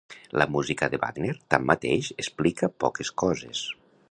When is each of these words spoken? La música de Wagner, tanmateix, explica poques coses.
La 0.41 0.45
música 0.53 0.87
de 0.93 0.99
Wagner, 1.03 1.35
tanmateix, 1.55 2.11
explica 2.27 2.75
poques 2.87 3.17
coses. 3.25 3.67